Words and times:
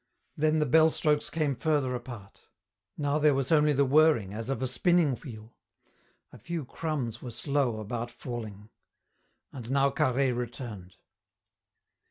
Then 0.35 0.57
the 0.57 0.65
bell 0.65 0.89
strokes 0.89 1.29
came 1.29 1.53
further 1.55 1.93
apart. 1.93 2.47
Now 2.97 3.19
there 3.19 3.35
was 3.35 3.51
only 3.51 3.71
the 3.71 3.85
whirring 3.85 4.33
as 4.33 4.49
of 4.49 4.59
a 4.63 4.67
spinning 4.67 5.15
wheel; 5.17 5.55
a 6.33 6.39
few 6.39 6.65
crumbs 6.65 7.21
were 7.21 7.29
slow 7.29 7.79
about 7.79 8.09
falling. 8.09 8.71
And 9.53 9.69
now 9.69 9.91
Carhaix 9.91 10.35
returned. 10.35 10.95